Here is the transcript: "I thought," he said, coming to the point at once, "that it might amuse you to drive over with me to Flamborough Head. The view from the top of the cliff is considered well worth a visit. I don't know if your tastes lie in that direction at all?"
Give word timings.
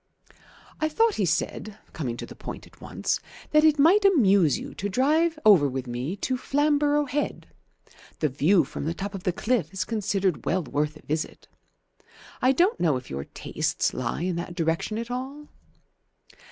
"I 0.79 0.89
thought," 0.89 1.13
he 1.13 1.27
said, 1.27 1.77
coming 1.93 2.17
to 2.17 2.25
the 2.25 2.33
point 2.35 2.65
at 2.65 2.81
once, 2.81 3.19
"that 3.51 3.63
it 3.63 3.77
might 3.77 4.03
amuse 4.03 4.57
you 4.57 4.73
to 4.73 4.89
drive 4.89 5.37
over 5.45 5.69
with 5.69 5.85
me 5.85 6.15
to 6.15 6.37
Flamborough 6.37 7.05
Head. 7.05 7.49
The 8.17 8.27
view 8.27 8.63
from 8.63 8.85
the 8.85 8.95
top 8.95 9.13
of 9.13 9.25
the 9.25 9.31
cliff 9.31 9.71
is 9.71 9.85
considered 9.85 10.43
well 10.43 10.63
worth 10.63 10.97
a 10.97 11.03
visit. 11.05 11.47
I 12.41 12.51
don't 12.51 12.79
know 12.79 12.97
if 12.97 13.11
your 13.11 13.25
tastes 13.25 13.93
lie 13.93 14.23
in 14.23 14.37
that 14.37 14.55
direction 14.55 14.97
at 14.97 15.11
all?" 15.11 15.49